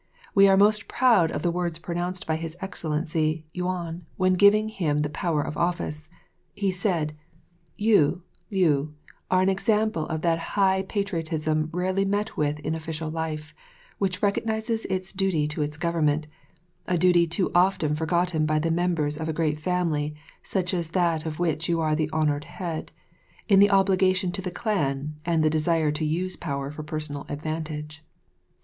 [0.33, 5.03] We are most proud of the words pronounced by His Excellency Yuan when giving him
[5.03, 6.09] his power of office.
[6.55, 7.15] He said:
[7.77, 8.95] "You, Liu,
[9.29, 13.53] are an example of that higher patriotism rarely met with in official life,
[13.99, 16.25] which recognises its duty to its Government,
[16.87, 21.27] a duty too often forgotten by the members of a great family such as that
[21.27, 22.91] of which you are the honoured head,
[23.47, 28.03] in the obligation to the Clan and the desire to use power for personal advantage.